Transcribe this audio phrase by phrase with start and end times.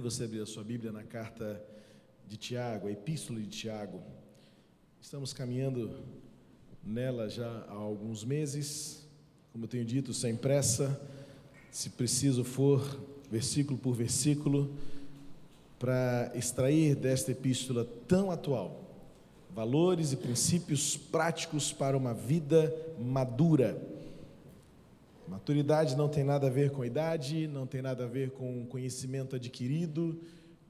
[0.00, 1.62] Convido você a abrir a sua Bíblia na carta
[2.26, 4.00] de Tiago, a epístola de Tiago.
[4.98, 5.94] Estamos caminhando
[6.82, 9.06] nela já há alguns meses,
[9.52, 10.98] como eu tenho dito, sem pressa,
[11.70, 12.98] se preciso for,
[13.30, 14.74] versículo por versículo,
[15.78, 18.80] para extrair desta epístola tão atual
[19.54, 23.76] valores e princípios práticos para uma vida madura.
[25.30, 29.36] Maturidade não tem nada a ver com idade, não tem nada a ver com conhecimento
[29.36, 30.20] adquirido,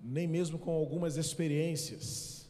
[0.04, 2.46] nem mesmo com algumas experiências.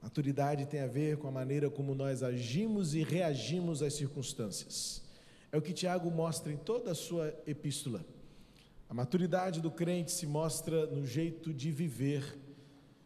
[0.00, 5.02] Maturidade tem a ver com a maneira como nós agimos e reagimos às circunstâncias.
[5.52, 8.02] É o que Tiago mostra em toda a sua epístola.
[8.88, 12.34] A maturidade do crente se mostra no jeito de viver,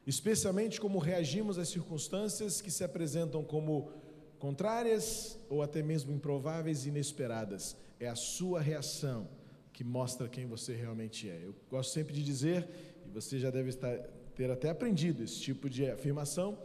[0.07, 3.91] especialmente como reagimos às circunstâncias que se apresentam como
[4.39, 7.77] contrárias ou até mesmo improváveis e inesperadas.
[7.99, 9.29] É a sua reação
[9.73, 11.41] que mostra quem você realmente é.
[11.45, 12.69] Eu gosto sempre de dizer,
[13.07, 13.97] e você já deve estar,
[14.35, 16.59] ter até aprendido esse tipo de afirmação,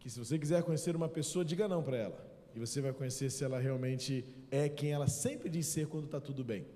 [0.00, 2.32] que se você quiser conhecer uma pessoa, diga não para ela.
[2.54, 6.20] E você vai conhecer se ela realmente é quem ela sempre diz ser quando está
[6.20, 6.66] tudo bem.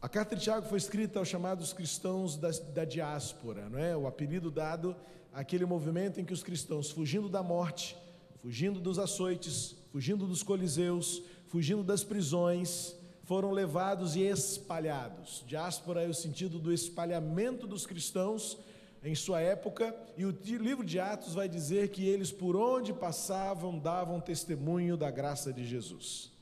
[0.00, 3.96] A carta de Tiago foi escrita aos chamados cristãos da, da diáspora, não é?
[3.96, 4.96] O apelido dado
[5.32, 7.96] àquele movimento em que os cristãos, fugindo da morte,
[8.40, 15.44] fugindo dos açoites, fugindo dos coliseus, fugindo das prisões, foram levados e espalhados.
[15.46, 18.58] Diáspora é o sentido do espalhamento dos cristãos
[19.02, 23.78] em sua época, e o livro de Atos vai dizer que eles, por onde passavam,
[23.78, 26.32] davam testemunho da graça de Jesus.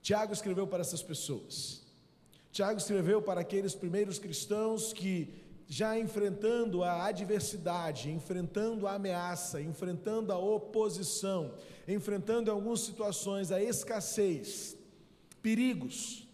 [0.00, 1.82] Tiago escreveu para essas pessoas.
[2.50, 5.34] Tiago escreveu para aqueles primeiros cristãos que,
[5.68, 11.54] já enfrentando a adversidade, enfrentando a ameaça, enfrentando a oposição,
[11.86, 14.76] enfrentando em algumas situações a escassez,
[15.42, 16.26] perigos,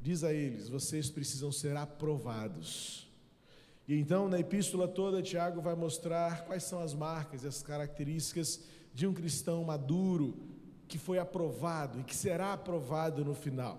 [0.00, 3.06] diz a eles: vocês precisam ser aprovados.
[3.88, 8.60] E então, na epístola toda, Tiago vai mostrar quais são as marcas e as características
[8.92, 10.36] de um cristão maduro
[10.88, 13.78] que foi aprovado e que será aprovado no final.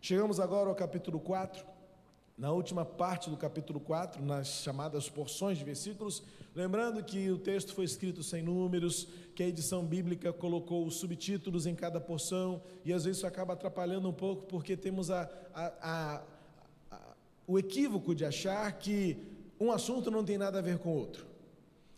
[0.00, 1.64] Chegamos agora ao capítulo 4,
[2.38, 6.22] na última parte do capítulo 4, nas chamadas porções de versículos,
[6.54, 11.66] lembrando que o texto foi escrito sem números, que a edição bíblica colocou os subtítulos
[11.66, 16.22] em cada porção, e às vezes isso acaba atrapalhando um pouco, porque temos a, a,
[16.92, 19.16] a, o equívoco de achar que
[19.58, 21.26] um assunto não tem nada a ver com outro.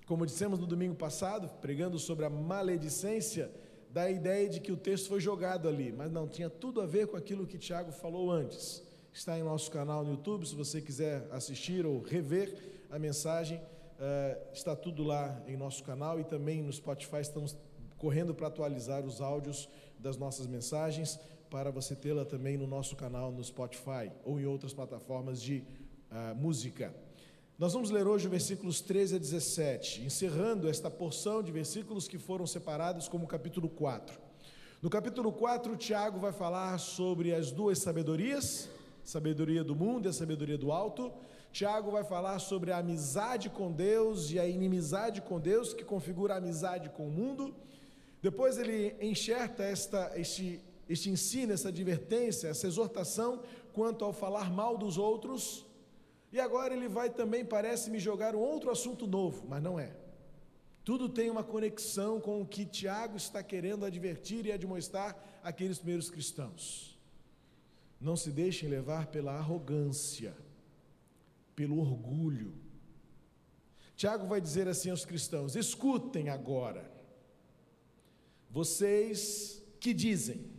[0.07, 3.51] Como dissemos no domingo passado, pregando sobre a maledicência,
[3.91, 7.09] da ideia de que o texto foi jogado ali, mas não, tinha tudo a ver
[7.09, 8.89] com aquilo que Tiago falou antes.
[9.13, 12.55] Está em nosso canal no YouTube, se você quiser assistir ou rever
[12.89, 17.57] a mensagem, uh, está tudo lá em nosso canal e também no Spotify estamos
[17.99, 21.19] correndo para atualizar os áudios das nossas mensagens
[21.51, 25.65] para você tê-la também no nosso canal no Spotify ou em outras plataformas de
[26.11, 26.95] uh, música.
[27.59, 32.47] Nós vamos ler hoje versículos 13 a 17, encerrando esta porção de versículos que foram
[32.47, 34.19] separados como capítulo 4.
[34.81, 38.71] No capítulo 4, Tiago vai falar sobre as duas sabedorias,
[39.05, 41.13] sabedoria do mundo e a sabedoria do alto.
[41.53, 46.35] Tiago vai falar sobre a amizade com Deus e a inimizade com Deus, que configura
[46.35, 47.55] a amizade com o mundo.
[48.23, 54.77] Depois ele enxerta esta, este, este ensino, essa advertência, essa exortação quanto ao falar mal
[54.77, 55.67] dos outros
[56.33, 59.93] e agora ele vai também, parece me jogar um outro assunto novo, mas não é.
[60.85, 66.09] Tudo tem uma conexão com o que Tiago está querendo advertir e admoestar aqueles primeiros
[66.09, 66.99] cristãos.
[68.01, 70.35] Não se deixem levar pela arrogância,
[71.55, 72.55] pelo orgulho.
[73.95, 76.91] Tiago vai dizer assim aos cristãos: escutem agora,
[78.51, 80.51] vocês que dizem,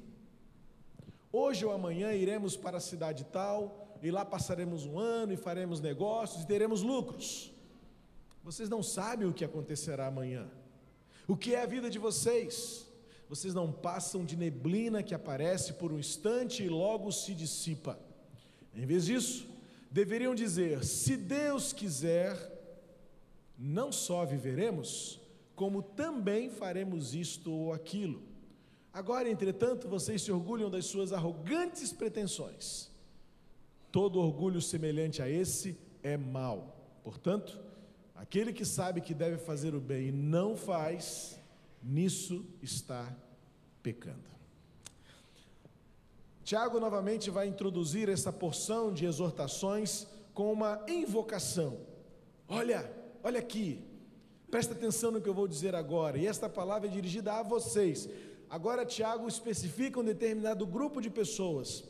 [1.32, 5.80] hoje ou amanhã iremos para a cidade tal, e lá passaremos um ano e faremos
[5.80, 7.52] negócios e teremos lucros.
[8.44, 10.50] Vocês não sabem o que acontecerá amanhã.
[11.28, 12.91] O que é a vida de vocês?
[13.32, 17.98] Vocês não passam de neblina que aparece por um instante e logo se dissipa.
[18.76, 19.48] Em vez disso,
[19.90, 22.36] deveriam dizer: se Deus quiser,
[23.58, 25.18] não só viveremos,
[25.56, 28.22] como também faremos isto ou aquilo.
[28.92, 32.92] Agora, entretanto, vocês se orgulham das suas arrogantes pretensões.
[33.94, 37.00] Todo orgulho semelhante a esse é mal.
[37.02, 37.58] Portanto,
[38.14, 41.40] aquele que sabe que deve fazer o bem e não faz,
[41.84, 43.16] nisso está
[43.82, 44.30] pecando.
[46.44, 51.80] Tiago novamente vai introduzir essa porção de exortações com uma invocação.
[52.48, 52.92] Olha,
[53.24, 53.84] olha aqui,
[54.50, 58.10] presta atenção no que eu vou dizer agora, e esta palavra é dirigida a vocês.
[58.50, 61.90] Agora, Tiago especifica um determinado grupo de pessoas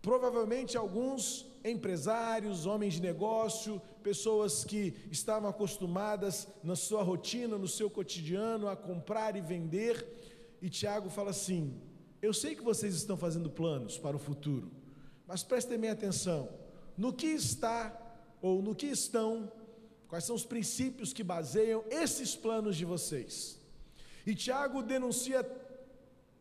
[0.00, 7.90] Provavelmente alguns empresários, homens de negócio, pessoas que estavam acostumadas na sua rotina, no seu
[7.90, 10.06] cotidiano, a comprar e vender.
[10.60, 11.80] E Tiago fala assim:
[12.20, 14.70] Eu sei que vocês estão fazendo planos para o futuro,
[15.26, 16.48] mas prestem bem atenção
[16.96, 17.96] no que está
[18.42, 19.50] ou no que estão,
[20.08, 23.58] quais são os princípios que baseiam esses planos de vocês.
[24.26, 25.48] E Tiago denuncia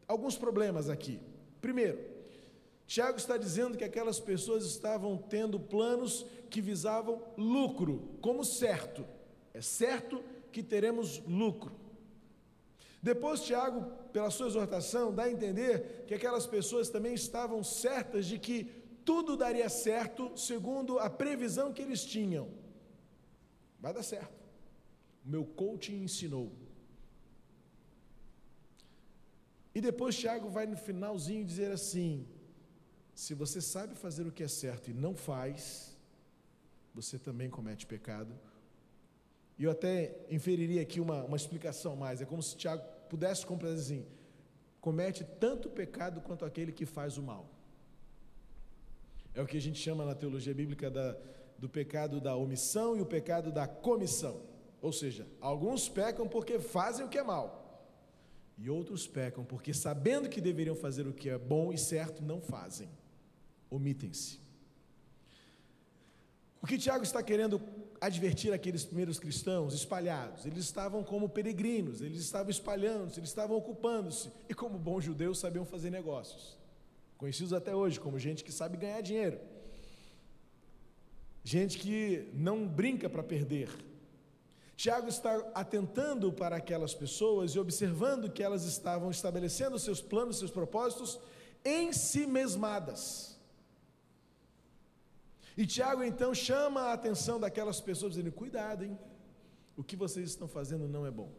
[0.08, 1.20] alguns problemas aqui.
[1.62, 2.17] Primeiro,
[2.88, 9.06] Tiago está dizendo que aquelas pessoas estavam tendo planos que visavam lucro, como certo.
[9.54, 10.24] É certo
[10.54, 11.76] que teremos lucro.
[13.04, 18.40] Depois, Tiago, pela sua exortação, dá a entender que aquelas pessoas também estavam certas de
[18.40, 18.64] que
[19.04, 22.50] tudo daria certo segundo a previsão que eles tinham.
[23.80, 24.34] Vai dar certo.
[25.26, 26.52] O meu coaching ensinou.
[29.76, 32.26] E depois Tiago vai no finalzinho dizer assim:
[33.18, 35.98] se você sabe fazer o que é certo e não faz,
[36.94, 38.32] você também comete pecado.
[39.58, 42.22] E eu até inferiria aqui uma, uma explicação mais.
[42.22, 44.06] É como se Tiago pudesse compreender assim:
[44.80, 47.50] comete tanto pecado quanto aquele que faz o mal.
[49.34, 51.18] É o que a gente chama na teologia bíblica da,
[51.58, 54.44] do pecado da omissão e o pecado da comissão.
[54.80, 57.84] Ou seja, alguns pecam porque fazem o que é mal,
[58.60, 62.40] e outros pecam porque, sabendo que deveriam fazer o que é bom e certo, não
[62.40, 62.88] fazem
[63.70, 64.40] omitem-se.
[66.62, 67.62] O que Tiago está querendo
[68.02, 70.46] advertir aqueles primeiros cristãos espalhados?
[70.46, 75.66] Eles estavam como peregrinos, eles estavam espalhando-se, eles estavam ocupando-se, e como bons judeus sabiam
[75.66, 76.58] fazer negócios,
[77.18, 79.40] conhecidos até hoje como gente que sabe ganhar dinheiro,
[81.44, 83.70] gente que não brinca para perder.
[84.76, 90.52] Tiago está atentando para aquelas pessoas e observando que elas estavam estabelecendo seus planos, seus
[90.52, 91.20] propósitos
[91.66, 93.37] em si mesmadas.
[95.58, 98.98] E Tiago então chama a atenção daquelas pessoas, dizendo: cuidado, hein?
[99.76, 101.32] O que vocês estão fazendo não é bom.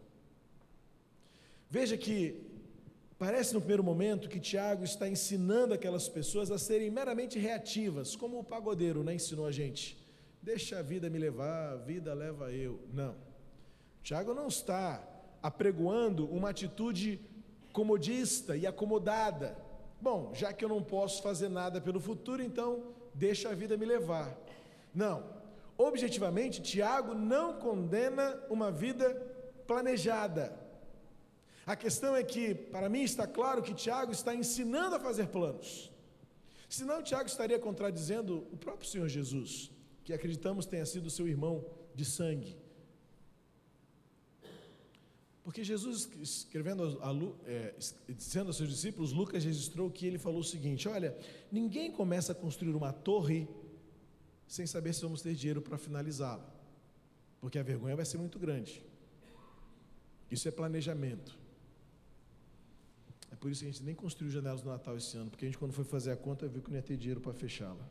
[1.70, 2.18] Veja que
[3.16, 8.38] parece no primeiro momento que Tiago está ensinando aquelas pessoas a serem meramente reativas, como
[8.38, 9.96] o pagodeiro né, ensinou a gente.
[10.42, 12.80] Deixa a vida me levar, a vida leva eu.
[12.92, 13.14] Não.
[14.02, 15.06] Tiago não está
[15.42, 17.20] apregoando uma atitude
[17.72, 19.56] comodista e acomodada.
[20.00, 23.86] Bom, já que eu não posso fazer nada pelo futuro, então deixa a vida me
[23.94, 24.28] levar.
[24.94, 25.16] Não.
[25.76, 29.06] Objetivamente, Tiago não condena uma vida
[29.66, 30.44] planejada.
[31.66, 35.92] A questão é que, para mim, está claro que Tiago está ensinando a fazer planos.
[36.68, 39.70] Senão, Tiago estaria contradizendo o próprio Senhor Jesus,
[40.04, 42.56] que acreditamos tenha sido seu irmão de sangue.
[45.48, 47.10] Porque Jesus, escrevendo, a,
[47.50, 47.74] é,
[48.06, 51.16] dizendo aos seus discípulos, Lucas registrou que ele falou o seguinte: Olha,
[51.50, 53.48] ninguém começa a construir uma torre
[54.46, 56.46] sem saber se vamos ter dinheiro para finalizá-la,
[57.40, 58.84] porque a vergonha vai ser muito grande.
[60.30, 61.38] Isso é planejamento.
[63.32, 65.48] É por isso que a gente nem construiu janelas do Natal esse ano, porque a
[65.48, 67.88] gente, quando foi fazer a conta, viu que não ia ter dinheiro para fechá-la.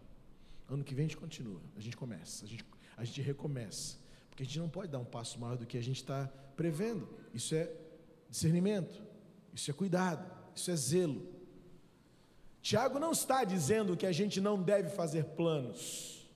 [0.70, 2.64] Ano que vem a gente continua, a gente começa, a gente,
[2.96, 3.98] a gente recomeça.
[4.38, 7.10] Porque a gente não pode dar um passo maior do que a gente está prevendo.
[7.34, 7.72] Isso é
[8.30, 9.02] discernimento,
[9.52, 11.28] isso é cuidado, isso é zelo.
[12.62, 16.30] Tiago não está dizendo que a gente não deve fazer planos.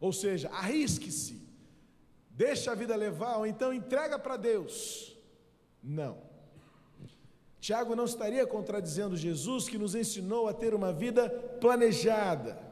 [0.00, 1.40] Ou seja, arrisque-se,
[2.32, 5.16] deixa a vida levar, ou então entrega para Deus.
[5.80, 6.18] Não.
[7.60, 12.69] Tiago não estaria contradizendo Jesus que nos ensinou a ter uma vida planejada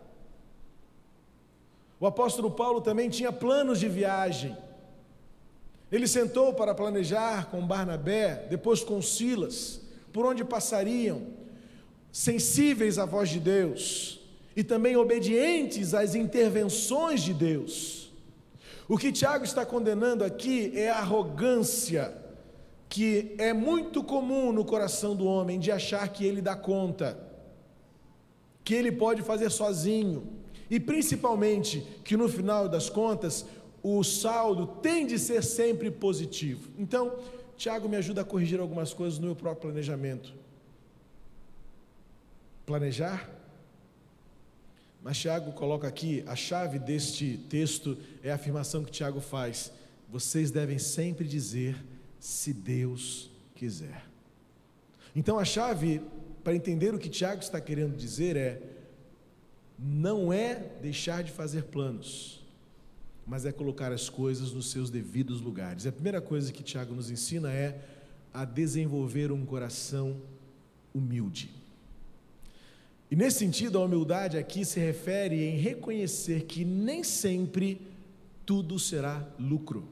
[2.01, 4.57] o apóstolo Paulo também tinha planos de viagem.
[5.91, 9.81] Ele sentou para planejar com Barnabé, depois com Silas,
[10.13, 11.23] por onde passariam,
[12.13, 14.21] sensíveis à voz de Deus
[14.55, 18.13] e também obedientes às intervenções de Deus.
[18.89, 22.17] O que Tiago está condenando aqui é a arrogância
[22.89, 27.19] que é muito comum no coração do homem de achar que ele dá conta,
[28.65, 30.27] que ele pode fazer sozinho
[30.71, 33.47] e principalmente que no final das contas
[33.83, 36.69] o saldo tem de ser sempre positivo.
[36.79, 37.19] Então,
[37.57, 40.33] Tiago me ajuda a corrigir algumas coisas no meu próprio planejamento.
[42.67, 43.31] Planejar?
[45.03, 49.73] Mas Tiago coloca aqui, a chave deste texto é a afirmação que Tiago faz:
[50.09, 51.77] vocês devem sempre dizer,
[52.19, 54.05] se Deus quiser.
[55.15, 56.03] Então, a chave
[56.45, 58.61] para entender o que Tiago está querendo dizer é:
[59.79, 62.43] não é deixar de fazer planos,
[63.27, 65.87] mas é colocar as coisas nos seus devidos lugares.
[65.87, 67.81] A primeira coisa que Tiago nos ensina é
[68.35, 70.17] a desenvolver um coração
[70.93, 71.51] humilde.
[73.11, 77.81] E nesse sentido, a humildade aqui se refere em reconhecer que nem sempre
[78.45, 79.89] tudo será lucro.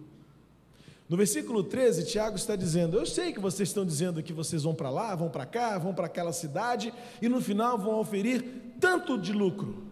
[1.09, 4.75] No versículo 13, Tiago está dizendo: Eu sei que vocês estão dizendo que vocês vão
[4.75, 9.19] para lá, vão para cá, vão para aquela cidade e no final vão oferir tanto
[9.19, 9.85] de lucro.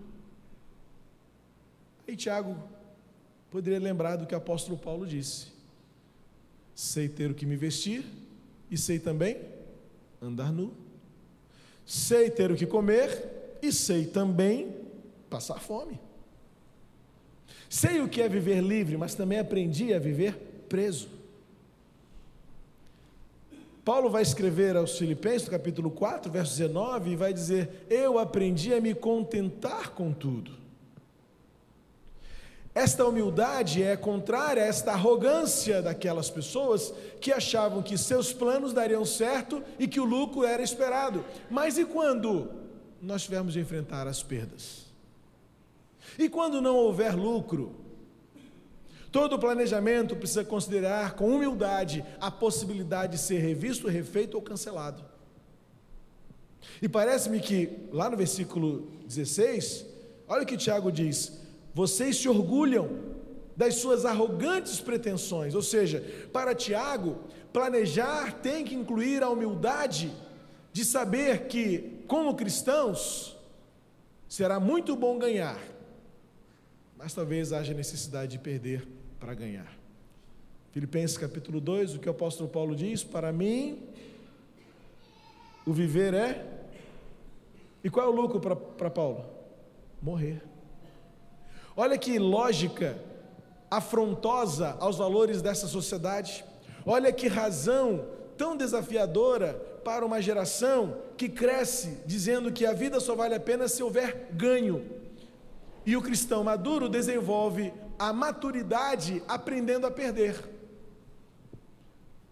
[2.07, 2.57] Aí Tiago
[3.51, 5.49] poderia lembrar do que o apóstolo Paulo disse:
[6.75, 8.05] Sei ter o que me vestir
[8.71, 9.41] e sei também
[10.21, 10.73] andar nu.
[11.87, 14.75] Sei ter o que comer e sei também
[15.29, 16.01] passar fome.
[17.69, 20.35] Sei o que é viver livre, mas também aprendi a viver
[20.69, 21.09] preso.
[23.85, 28.81] Paulo vai escrever aos Filipenses, capítulo 4, verso 19, e vai dizer: Eu aprendi a
[28.81, 30.53] me contentar com tudo.
[32.75, 39.05] Esta humildade é contrária a esta arrogância daquelas pessoas que achavam que seus planos dariam
[39.05, 41.25] certo e que o lucro era esperado.
[41.49, 42.51] Mas e quando
[43.01, 44.87] nós tivermos de enfrentar as perdas?
[46.19, 47.84] E quando não houver lucro?
[49.15, 55.05] Todo planejamento precisa considerar com humildade a possibilidade de ser revisto, refeito ou cancelado.
[56.83, 59.87] E parece-me que, lá no versículo 16,
[60.27, 61.41] olha o que Tiago diz:
[61.73, 63.15] vocês se orgulham
[63.57, 65.55] das suas arrogantes pretensões.
[65.55, 66.03] Ou seja,
[66.33, 67.21] para Tiago,
[67.53, 70.13] planejar tem que incluir a humildade
[70.73, 73.37] de saber que, como cristãos,
[74.29, 75.61] será muito bom ganhar,
[76.99, 78.85] mas talvez haja necessidade de perder
[79.19, 79.73] para ganhar.
[80.73, 83.83] Filipenses capítulo 2, o que o apóstolo Paulo diz: Para mim,
[85.67, 86.45] o viver é.
[87.83, 89.25] E qual é o lucro para Paulo?
[90.03, 90.43] Morrer.
[91.77, 92.99] Olha que lógica
[93.71, 96.45] afrontosa aos valores dessa sociedade.
[96.87, 98.07] Olha que razão
[98.37, 99.55] tão desafiadora
[99.85, 104.29] para uma geração que cresce dizendo que a vida só vale a pena se houver
[104.33, 104.85] ganho.
[105.87, 110.51] E o cristão maduro desenvolve a maturidade aprendendo a perder.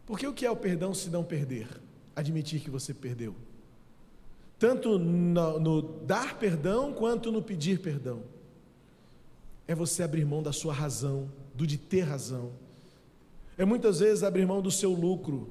[0.07, 1.69] Porque o que é o perdão se não perder?
[2.15, 3.35] Admitir que você perdeu.
[4.59, 8.23] Tanto no, no dar perdão quanto no pedir perdão.
[9.67, 12.53] É você abrir mão da sua razão, do de ter razão.
[13.57, 15.49] É muitas vezes abrir mão do seu lucro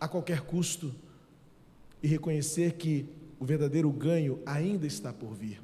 [0.00, 0.94] a qualquer custo
[2.02, 3.06] e reconhecer que
[3.38, 5.60] o verdadeiro ganho ainda está por vir.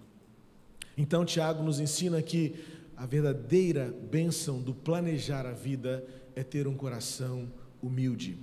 [0.97, 2.55] Então, Tiago nos ensina que
[2.97, 8.39] a verdadeira bênção do planejar a vida é ter um coração humilde,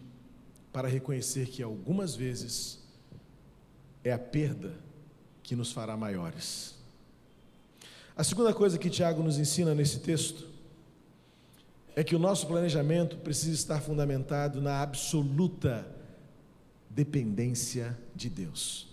[0.72, 2.79] para reconhecer que algumas vezes
[4.03, 4.74] é a perda
[5.41, 6.75] que nos fará maiores.
[8.15, 10.48] A segunda coisa que Tiago nos ensina nesse texto
[11.95, 15.88] é que o nosso planejamento precisa estar fundamentado na absoluta
[16.89, 18.88] dependência de Deus.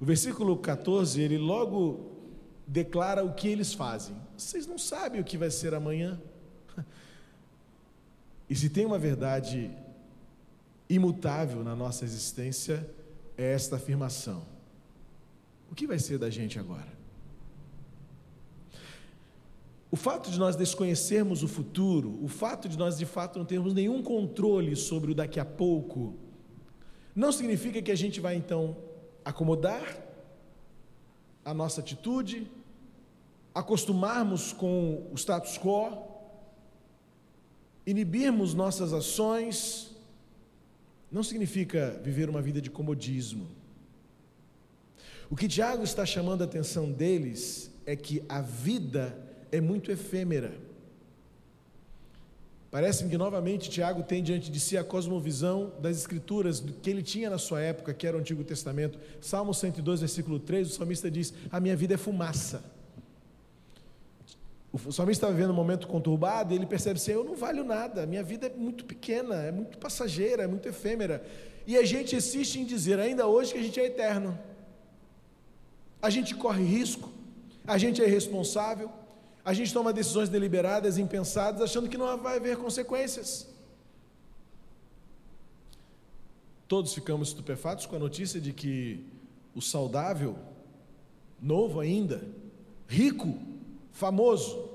[0.00, 2.15] O versículo 14, ele logo
[2.66, 4.16] declara o que eles fazem.
[4.36, 6.20] Vocês não sabem o que vai ser amanhã.
[8.48, 9.72] E se tem uma verdade
[10.88, 12.88] imutável na nossa existência,
[13.36, 14.46] é esta afirmação:
[15.68, 16.94] o que vai ser da gente agora?
[19.90, 23.74] O fato de nós desconhecermos o futuro, o fato de nós de fato não termos
[23.74, 26.14] nenhum controle sobre o daqui a pouco,
[27.16, 28.76] não significa que a gente vai então
[29.24, 30.05] acomodar
[31.46, 32.50] a nossa atitude,
[33.54, 35.96] acostumarmos com o status quo,
[37.86, 39.94] inibirmos nossas ações,
[41.10, 43.46] não significa viver uma vida de comodismo.
[45.30, 49.16] O que Tiago está chamando a atenção deles é que a vida
[49.52, 50.65] é muito efêmera.
[52.76, 57.30] Parece-me que novamente Tiago tem diante de si a cosmovisão das Escrituras que ele tinha
[57.30, 58.98] na sua época, que era o Antigo Testamento.
[59.18, 62.62] Salmo 102, versículo 3, o salmista diz: A minha vida é fumaça.
[64.70, 68.04] O salmista está vivendo um momento conturbado e ele percebe assim: Eu não valho nada,
[68.04, 71.24] minha vida é muito pequena, é muito passageira, é muito efêmera.
[71.66, 74.38] E a gente insiste em dizer, ainda hoje, que a gente é eterno.
[76.02, 77.10] A gente corre risco,
[77.66, 78.90] a gente é irresponsável,
[79.46, 83.46] a gente toma decisões deliberadas, impensadas, achando que não vai haver consequências.
[86.66, 89.06] Todos ficamos estupefatos com a notícia de que
[89.54, 90.36] o saudável,
[91.40, 92.26] novo ainda,
[92.88, 93.38] rico,
[93.92, 94.68] famoso,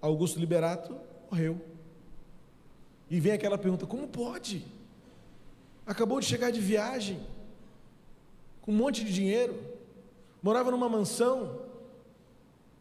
[0.00, 0.96] Augusto Liberato,
[1.30, 1.60] morreu.
[3.08, 4.66] E vem aquela pergunta: como pode?
[5.86, 7.24] Acabou de chegar de viagem,
[8.62, 9.56] com um monte de dinheiro,
[10.42, 11.62] morava numa mansão,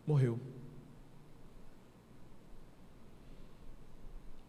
[0.07, 0.39] morreu.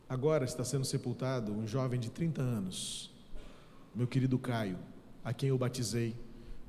[0.09, 3.11] Agora está sendo sepultado um jovem de 30 anos,
[3.95, 4.79] meu querido Caio,
[5.23, 6.17] a quem eu batizei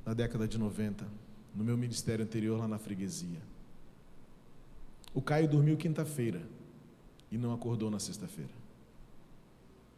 [0.05, 1.07] na década de 90,
[1.55, 3.41] no meu ministério anterior lá na freguesia.
[5.13, 6.41] O Caio dormiu quinta-feira
[7.31, 8.51] e não acordou na sexta-feira.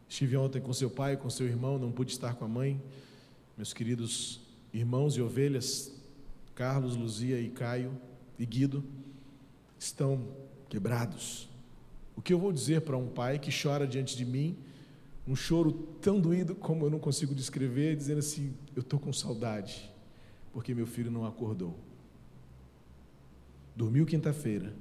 [0.08, 2.82] Estive ontem com seu pai, com seu irmão, não pude estar com a mãe.
[3.58, 4.42] Meus queridos
[4.74, 5.92] irmãos e ovelhas,
[6.54, 7.98] Carlos, Luzia e Caio
[8.38, 8.84] e Guido,
[9.80, 10.28] estão
[10.70, 11.51] quebrados.
[12.22, 14.56] O que eu vou dizer para um pai que chora diante de mim,
[15.28, 19.92] um choro tão doído como eu não consigo descrever, dizendo assim: Eu estou com saudade,
[20.54, 21.76] porque meu filho não acordou.
[23.76, 24.72] Dormiu quinta-feira,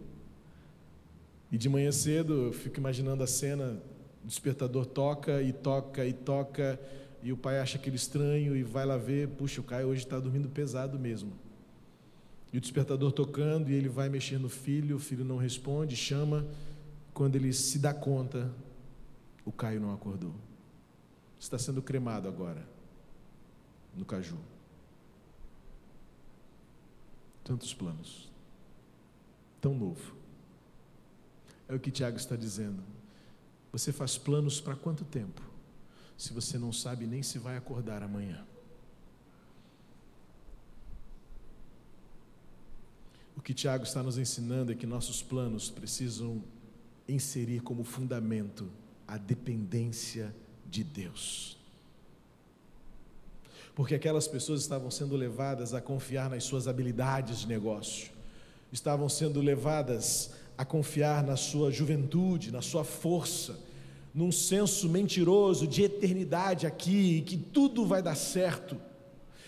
[1.51, 3.83] e de manhã cedo eu fico imaginando a cena:
[4.23, 6.79] o despertador toca e toca e toca,
[7.23, 10.21] e o pai acha aquele estranho e vai lá ver, puxa, o Caio hoje está
[10.21, 11.33] dormindo pesado mesmo.
[12.53, 16.47] E o despertador tocando, e ele vai mexer no filho, o filho não responde, chama.
[17.21, 18.51] Quando ele se dá conta,
[19.45, 20.35] o Caio não acordou.
[21.39, 22.67] Está sendo cremado agora,
[23.95, 24.39] no caju.
[27.45, 28.31] Tantos planos,
[29.61, 30.17] tão novo.
[31.69, 32.83] É o que Tiago está dizendo.
[33.71, 35.43] Você faz planos para quanto tempo?
[36.17, 38.47] Se você não sabe nem se vai acordar amanhã.
[43.37, 46.43] O que Tiago está nos ensinando é que nossos planos precisam
[47.11, 48.71] inserir como fundamento
[49.07, 50.35] a dependência
[50.67, 51.59] de Deus.
[53.75, 58.11] Porque aquelas pessoas estavam sendo levadas a confiar nas suas habilidades de negócio,
[58.73, 63.59] estavam sendo levadas a confiar na sua juventude, na sua força,
[64.15, 68.77] num senso mentiroso de eternidade aqui, que tudo vai dar certo,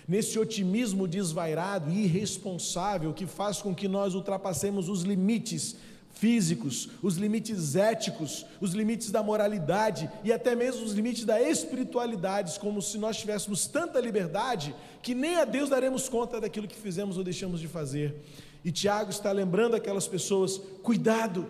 [0.09, 5.77] nesse otimismo desvairado e irresponsável que faz com que nós ultrapassemos os limites
[6.13, 12.59] físicos, os limites éticos, os limites da moralidade e até mesmo os limites da espiritualidade,
[12.61, 17.17] como se nós tivéssemos tanta liberdade que nem a Deus daremos conta daquilo que fizemos
[17.17, 18.23] ou deixamos de fazer.
[18.65, 21.47] E Tiago está lembrando aquelas pessoas: cuidado,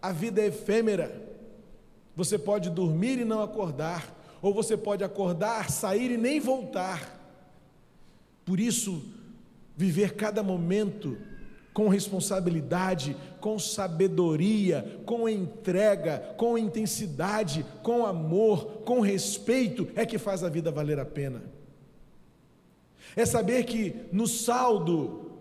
[0.00, 1.30] a vida é efêmera.
[2.14, 7.18] Você pode dormir e não acordar, ou você pode acordar, sair e nem voltar.
[8.44, 9.02] Por isso,
[9.74, 11.16] viver cada momento
[11.72, 20.44] com responsabilidade, com sabedoria, com entrega, com intensidade, com amor, com respeito, é que faz
[20.44, 21.42] a vida valer a pena.
[23.16, 25.32] É saber que no saldo,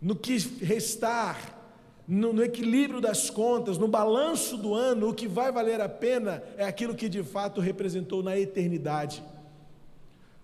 [0.00, 1.60] no que restar,
[2.06, 6.42] no, no, equilíbrio das contas, no balanço do ano, o que vai valer a pena
[6.56, 9.22] é aquilo que de fato representou na eternidade.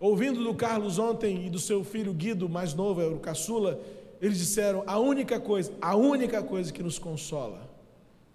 [0.00, 3.80] Ouvindo do Carlos ontem e do seu filho Guido, mais novo, é o caçula,
[4.20, 7.68] eles disseram: a única coisa, a única coisa que nos consola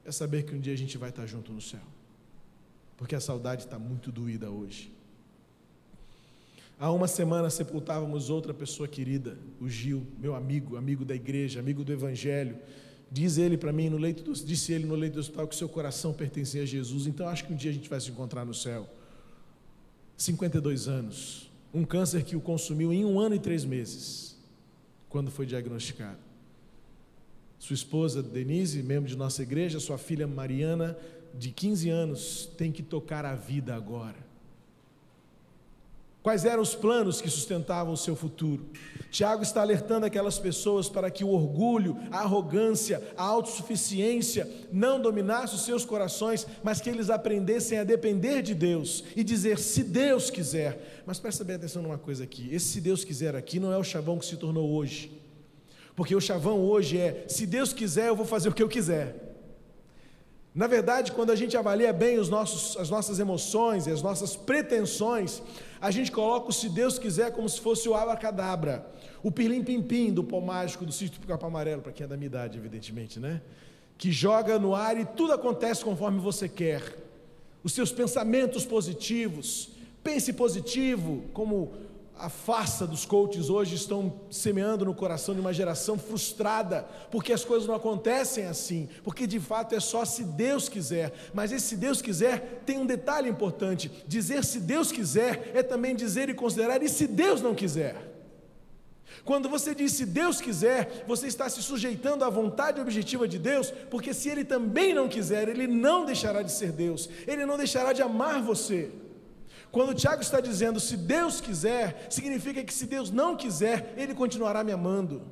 [0.05, 1.81] é saber que um dia a gente vai estar junto no céu,
[2.97, 4.91] porque a saudade está muito doída hoje.
[6.79, 11.83] Há uma semana sepultávamos outra pessoa querida, o Gil, meu amigo, amigo da igreja, amigo
[11.83, 12.57] do Evangelho.
[13.09, 15.69] Diz ele para mim no leito do, disse ele no leito do hospital que seu
[15.69, 17.05] coração pertencia a Jesus.
[17.05, 18.89] Então acho que um dia a gente vai se encontrar no céu.
[20.17, 24.32] 52 anos, um câncer que o consumiu em um ano e três meses
[25.13, 26.17] quando foi diagnosticado.
[27.59, 30.97] Sua esposa Denise, membro de nossa igreja, sua filha Mariana,
[31.35, 34.17] de 15 anos, tem que tocar a vida agora.
[36.23, 38.65] Quais eram os planos que sustentavam o seu futuro?
[39.11, 45.53] Tiago está alertando aquelas pessoas para que o orgulho, a arrogância, a autossuficiência não dominasse
[45.53, 50.29] os seus corações, mas que eles aprendessem a depender de Deus e dizer se Deus
[50.29, 51.03] quiser.
[51.05, 53.83] Mas presta bem atenção numa coisa aqui: esse se Deus quiser aqui não é o
[53.83, 55.11] chavão que se tornou hoje,
[55.93, 59.33] porque o chavão hoje é se Deus quiser, eu vou fazer o que eu quiser.
[60.55, 64.35] Na verdade, quando a gente avalia bem os nossos, as nossas emoções e as nossas
[64.35, 65.41] pretensões,
[65.83, 68.89] a gente coloca o se Deus quiser como se fosse o abacadabra,
[69.21, 72.27] o pirlim-pim-pim do pó mágico do sítio do capão amarelo, para quem é da minha
[72.27, 73.41] idade, evidentemente, né?
[73.97, 76.81] Que joga no ar e tudo acontece conforme você quer.
[77.61, 81.73] Os seus pensamentos positivos, pense positivo, como
[82.23, 87.43] a farsa dos coaches hoje estão semeando no coração de uma geração frustrada, porque as
[87.43, 91.11] coisas não acontecem assim, porque de fato é só se Deus quiser.
[91.33, 95.97] Mas esse se Deus quiser tem um detalhe importante: dizer se Deus quiser é também
[95.97, 98.13] dizer e considerar e se Deus não quiser.
[99.25, 103.69] Quando você diz se Deus quiser, você está se sujeitando à vontade objetiva de Deus,
[103.91, 107.91] porque se Ele também não quiser, Ele não deixará de ser Deus, Ele não deixará
[107.91, 109.02] de amar você.
[109.73, 114.63] Quando Tiago está dizendo se Deus quiser, significa que se Deus não quiser, Ele continuará
[114.63, 115.23] me amando.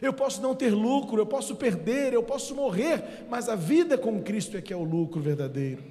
[0.00, 4.20] Eu posso não ter lucro, eu posso perder, eu posso morrer, mas a vida com
[4.20, 5.84] Cristo é que é o lucro verdadeiro.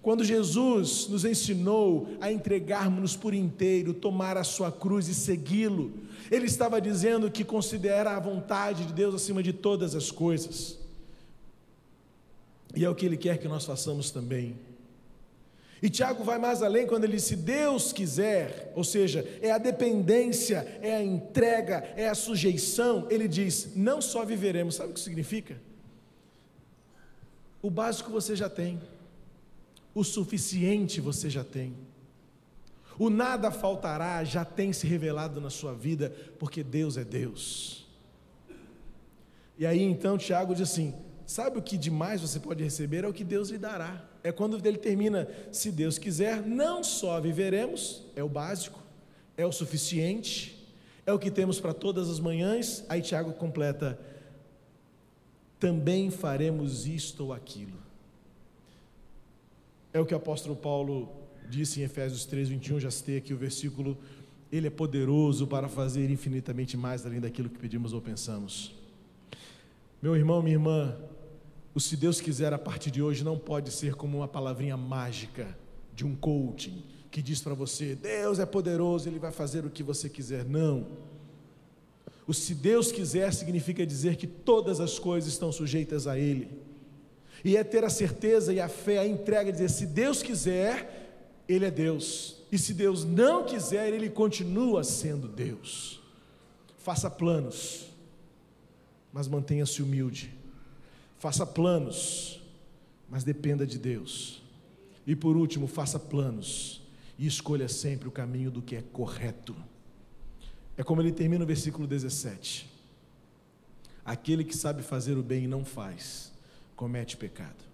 [0.00, 5.92] Quando Jesus nos ensinou a entregarmos-nos por inteiro, tomar a sua cruz e segui-lo,
[6.30, 10.78] ele estava dizendo que considera a vontade de Deus acima de todas as coisas.
[12.76, 14.54] E é o que ele quer que nós façamos também.
[15.84, 19.58] E Tiago vai mais além quando ele diz: se Deus quiser, ou seja, é a
[19.58, 25.00] dependência, é a entrega, é a sujeição, ele diz: não só viveremos, sabe o que
[25.00, 25.60] significa?
[27.60, 28.80] O básico você já tem,
[29.94, 31.74] o suficiente você já tem,
[32.98, 37.86] o nada faltará já tem se revelado na sua vida, porque Deus é Deus.
[39.58, 40.94] E aí então Tiago diz assim:
[41.26, 43.04] sabe o que demais você pode receber?
[43.04, 47.20] É o que Deus lhe dará é quando ele termina, se Deus quiser, não só
[47.20, 48.82] viveremos, é o básico,
[49.36, 50.66] é o suficiente,
[51.04, 52.82] é o que temos para todas as manhãs.
[52.88, 54.00] Aí Tiago completa:
[55.60, 57.76] também faremos isto ou aquilo.
[59.92, 61.12] É o que o apóstolo Paulo
[61.50, 63.94] disse em Efésios 3, 21, já citei aqui o versículo.
[64.50, 68.74] Ele é poderoso para fazer infinitamente mais além daquilo que pedimos ou pensamos.
[70.00, 70.96] Meu irmão, minha irmã,
[71.74, 75.58] o se Deus quiser a partir de hoje não pode ser como uma palavrinha mágica
[75.92, 79.82] de um coaching que diz para você: Deus é poderoso, Ele vai fazer o que
[79.82, 80.44] você quiser.
[80.44, 80.86] Não.
[82.26, 86.48] O se Deus quiser significa dizer que todas as coisas estão sujeitas a Ele.
[87.44, 91.64] E é ter a certeza e a fé, a entrega, dizer: se Deus quiser, Ele
[91.64, 92.36] é Deus.
[92.52, 96.00] E se Deus não quiser, Ele continua sendo Deus.
[96.78, 97.90] Faça planos,
[99.12, 100.43] mas mantenha-se humilde
[101.24, 102.38] Faça planos,
[103.08, 104.42] mas dependa de Deus.
[105.06, 106.82] E por último, faça planos
[107.18, 109.56] e escolha sempre o caminho do que é correto.
[110.76, 112.68] É como ele termina o versículo 17:
[114.04, 116.30] Aquele que sabe fazer o bem e não faz,
[116.76, 117.64] comete pecado.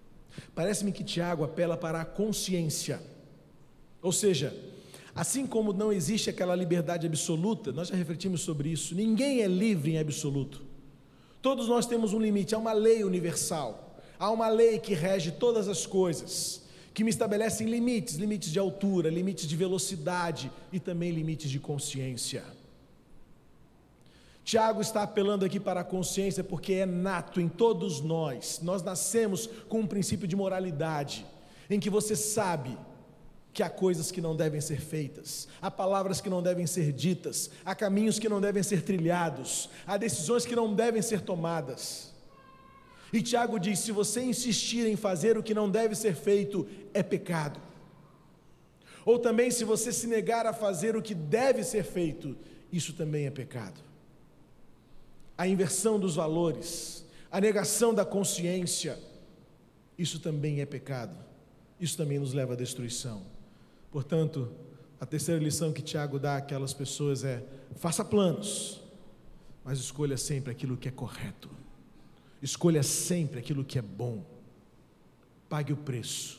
[0.54, 3.02] Parece-me que Tiago apela para a consciência,
[4.00, 4.56] ou seja,
[5.12, 9.94] assim como não existe aquela liberdade absoluta, nós já refletimos sobre isso, ninguém é livre
[9.94, 10.69] em absoluto.
[11.42, 15.68] Todos nós temos um limite, há uma lei universal, há uma lei que rege todas
[15.68, 21.50] as coisas, que me estabelecem limites, limites de altura, limites de velocidade e também limites
[21.50, 22.44] de consciência.
[24.44, 28.60] Tiago está apelando aqui para a consciência porque é nato em todos nós.
[28.62, 31.24] Nós nascemos com um princípio de moralidade,
[31.70, 32.76] em que você sabe
[33.52, 37.50] que há coisas que não devem ser feitas, há palavras que não devem ser ditas,
[37.64, 42.12] há caminhos que não devem ser trilhados, há decisões que não devem ser tomadas.
[43.12, 47.02] E Tiago diz: se você insistir em fazer o que não deve ser feito, é
[47.02, 47.60] pecado.
[49.04, 52.36] Ou também, se você se negar a fazer o que deve ser feito,
[52.72, 53.80] isso também é pecado.
[55.36, 58.98] A inversão dos valores, a negação da consciência,
[59.98, 61.16] isso também é pecado.
[61.80, 63.22] Isso também nos leva à destruição.
[63.90, 64.52] Portanto,
[65.00, 67.42] a terceira lição que Tiago dá àquelas pessoas é:
[67.76, 68.80] faça planos,
[69.64, 71.50] mas escolha sempre aquilo que é correto,
[72.42, 74.24] escolha sempre aquilo que é bom,
[75.48, 76.38] pague o preço.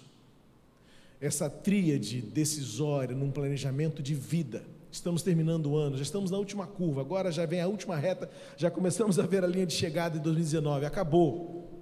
[1.19, 4.63] Essa tríade decisória num planejamento de vida.
[4.91, 8.29] Estamos terminando o ano, já estamos na última curva, agora já vem a última reta,
[8.57, 10.85] já começamos a ver a linha de chegada em 2019.
[10.85, 11.81] Acabou.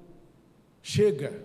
[0.81, 1.41] Chega,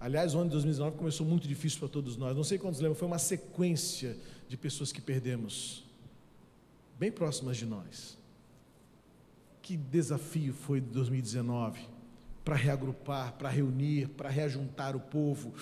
[0.00, 2.34] Aliás, o ano de 2019 começou muito difícil para todos nós.
[2.34, 4.16] Não sei quantos lembram, foi uma sequência
[4.48, 5.84] de pessoas que perdemos,
[6.98, 8.18] bem próximas de nós.
[9.60, 11.80] Que desafio foi de 2019
[12.42, 15.52] para reagrupar, para reunir, para reajuntar o povo,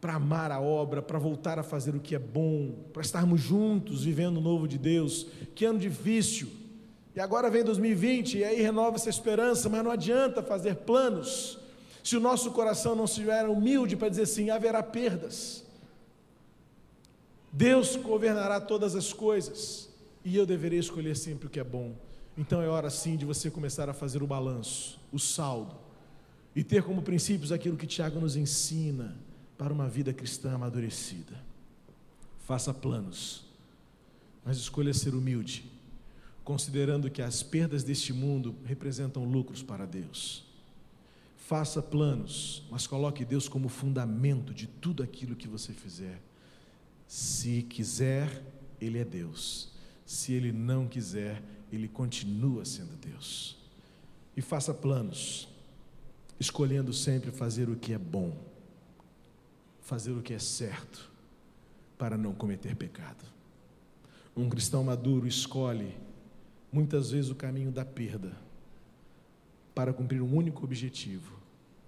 [0.00, 4.02] para amar a obra, para voltar a fazer o que é bom, para estarmos juntos
[4.02, 5.26] vivendo o novo de Deus.
[5.54, 6.48] Que ano difícil!
[7.14, 11.58] E agora vem 2020 e aí renova essa esperança, mas não adianta fazer planos
[12.08, 15.62] se o nosso coração não estiver humilde para dizer assim, haverá perdas.
[17.52, 19.90] Deus governará todas as coisas
[20.24, 21.94] e eu deverei escolher sempre o que é bom.
[22.34, 25.76] Então é hora sim de você começar a fazer o balanço, o saldo
[26.56, 29.14] e ter como princípios aquilo que Tiago nos ensina
[29.58, 31.34] para uma vida cristã amadurecida.
[32.38, 33.44] Faça planos,
[34.42, 35.70] mas escolha ser humilde,
[36.42, 40.47] considerando que as perdas deste mundo representam lucros para Deus.
[41.48, 46.20] Faça planos, mas coloque Deus como fundamento de tudo aquilo que você fizer.
[47.06, 48.44] Se quiser,
[48.78, 49.72] Ele é Deus.
[50.04, 53.56] Se Ele não quiser, Ele continua sendo Deus.
[54.36, 55.48] E faça planos,
[56.38, 58.36] escolhendo sempre fazer o que é bom,
[59.80, 61.10] fazer o que é certo,
[61.96, 63.24] para não cometer pecado.
[64.36, 65.96] Um cristão maduro escolhe
[66.70, 68.36] muitas vezes o caminho da perda
[69.74, 71.37] para cumprir um único objetivo: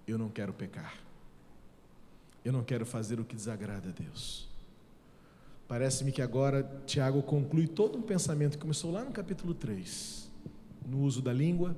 [0.07, 0.95] eu não quero pecar.
[2.43, 4.49] Eu não quero fazer o que desagrada a Deus.
[5.67, 10.29] Parece-me que agora Tiago conclui todo um pensamento que começou lá no capítulo 3,
[10.85, 11.77] no uso da língua,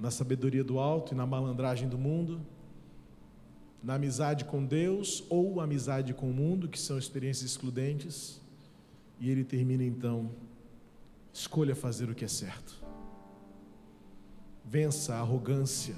[0.00, 2.40] na sabedoria do alto e na malandragem do mundo,
[3.82, 8.40] na amizade com Deus ou amizade com o mundo, que são experiências excludentes,
[9.20, 10.30] e ele termina então:
[11.32, 12.82] escolha fazer o que é certo.
[14.64, 15.94] Vença a arrogância.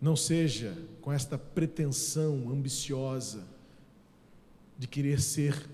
[0.00, 3.46] Não seja com esta pretensão ambiciosa
[4.78, 5.68] de querer ser,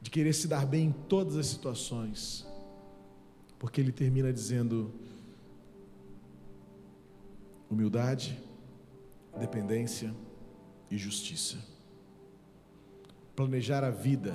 [0.00, 2.44] de querer se dar bem em todas as situações,
[3.60, 4.92] porque ele termina dizendo:
[7.70, 8.42] humildade,
[9.38, 10.12] dependência
[10.90, 11.58] e justiça.
[13.36, 14.34] Planejar a vida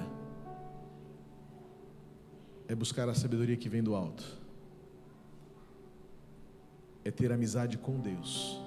[2.68, 4.37] é buscar a sabedoria que vem do alto,
[7.08, 8.60] é ter amizade com Deus,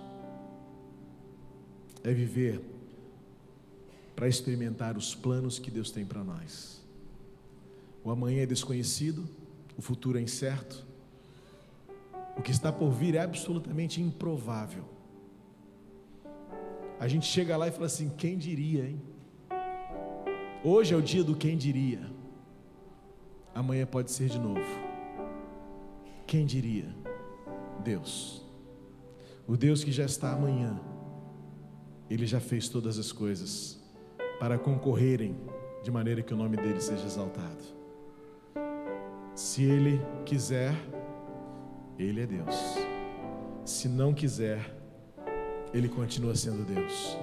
[2.03, 2.63] é viver
[4.17, 6.81] para experimentar os planos que Deus tem para nós.
[8.03, 9.29] O amanhã é desconhecido,
[9.77, 10.87] o futuro é incerto,
[12.35, 14.85] o que está por vir é absolutamente improvável.
[16.99, 19.03] A gente chega lá e fala assim: quem diria, hein?
[20.65, 22.11] Hoje é o dia do quem diria,
[23.55, 24.65] amanhã pode ser de novo.
[26.27, 27.00] Quem diria?
[27.81, 28.45] Deus.
[29.47, 30.79] O Deus que já está amanhã,
[32.09, 33.81] Ele já fez todas as coisas
[34.39, 35.37] para concorrerem
[35.83, 37.63] de maneira que o nome dele seja exaltado.
[39.35, 40.75] Se ele quiser,
[41.99, 42.77] ele é Deus.
[43.65, 44.77] Se não quiser,
[45.73, 47.17] ele continua sendo Deus.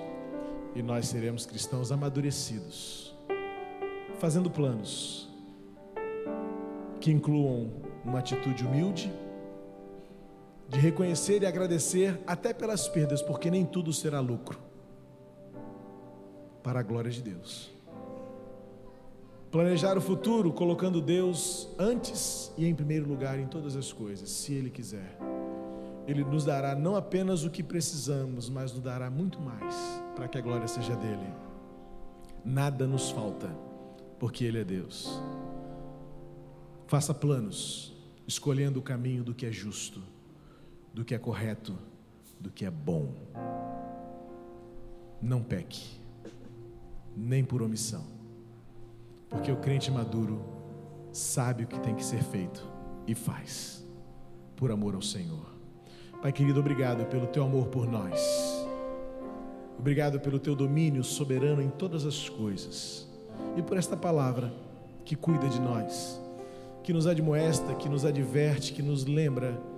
[0.76, 3.16] E nós seremos cristãos amadurecidos,
[4.20, 5.28] fazendo planos
[7.00, 7.72] que incluam
[8.04, 9.12] uma atitude humilde,
[10.70, 14.60] de reconhecer e agradecer até pelas perdas, porque nem tudo será lucro
[16.62, 17.72] para a glória de Deus.
[19.50, 24.54] Planejar o futuro colocando Deus antes e em primeiro lugar em todas as coisas, se
[24.54, 25.18] Ele quiser.
[26.06, 29.76] Ele nos dará não apenas o que precisamos, mas nos dará muito mais
[30.16, 31.34] para que a glória seja dele.
[32.44, 33.48] Nada nos falta,
[34.20, 35.22] porque Ele é Deus.
[36.86, 37.94] Faça planos,
[38.28, 40.02] escolhendo o caminho do que é justo,
[40.98, 41.78] do que é correto,
[42.40, 43.14] do que é bom.
[45.22, 46.02] Não peque
[47.16, 48.04] nem por omissão.
[49.30, 50.42] Porque o crente maduro
[51.12, 52.68] sabe o que tem que ser feito
[53.06, 53.86] e faz,
[54.56, 55.46] por amor ao Senhor.
[56.20, 58.66] Pai querido, obrigado pelo teu amor por nós.
[59.78, 63.08] Obrigado pelo teu domínio soberano em todas as coisas.
[63.56, 64.52] E por esta palavra
[65.06, 66.20] que cuida de nós,
[66.84, 69.77] que nos admoesta, que nos adverte, que nos lembra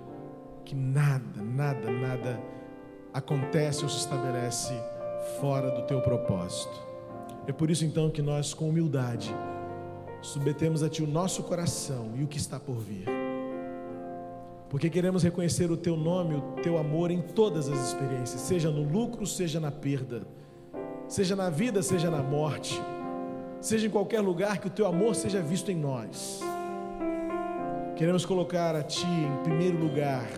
[0.64, 2.40] que nada, nada, nada
[3.12, 4.72] acontece ou se estabelece
[5.40, 6.90] fora do teu propósito.
[7.46, 9.34] É por isso então que nós, com humildade,
[10.22, 13.06] submetemos a Ti o nosso coração e o que está por vir.
[14.68, 18.82] Porque queremos reconhecer o Teu nome, o Teu amor em todas as experiências, seja no
[18.82, 20.22] lucro, seja na perda,
[21.08, 22.80] seja na vida, seja na morte,
[23.60, 26.40] seja em qualquer lugar que o Teu amor seja visto em nós.
[27.96, 30.28] Queremos colocar a Ti em primeiro lugar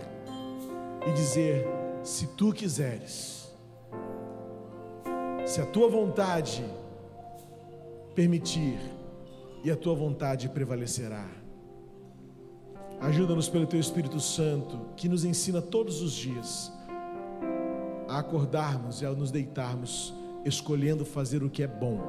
[1.07, 1.65] e dizer:
[2.03, 3.51] se Tu quiseres,
[5.45, 6.63] se a Tua vontade
[8.15, 8.79] permitir,
[9.63, 11.25] e a tua vontade prevalecerá.
[12.99, 16.71] Ajuda-nos pelo teu Espírito Santo, que nos ensina todos os dias
[18.07, 20.13] a acordarmos e a nos deitarmos,
[20.45, 21.99] escolhendo fazer o que é bom,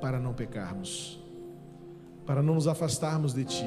[0.00, 1.18] para não pecarmos,
[2.26, 3.66] para não nos afastarmos de Ti,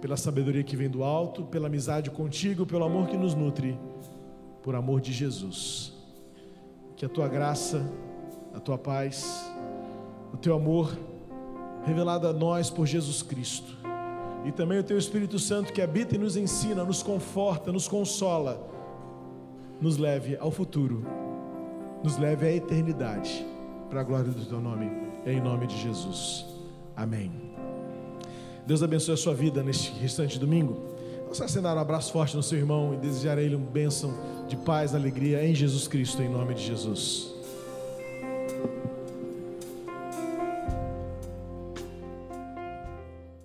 [0.00, 3.78] pela sabedoria que vem do alto, pela amizade contigo, pelo amor que nos nutre,
[4.62, 5.92] por amor de Jesus.
[6.96, 7.88] Que a Tua graça,
[8.54, 9.50] a Tua paz,
[10.32, 10.96] o teu amor
[11.84, 13.78] revelado a nós por Jesus Cristo.
[14.44, 18.66] E também o teu Espírito Santo que habita e nos ensina, nos conforta, nos consola,
[19.80, 21.04] nos leve ao futuro,
[22.02, 23.46] nos leve à eternidade,
[23.90, 24.90] para a glória do teu nome,
[25.26, 26.46] em nome de Jesus.
[26.96, 27.49] Amém.
[28.66, 30.90] Deus abençoe a sua vida neste restante domingo.
[31.22, 34.12] Vamos assinar um abraço forte no seu irmão e desejar a ele uma bênção
[34.48, 37.39] de paz, alegria em Jesus Cristo, em nome de Jesus.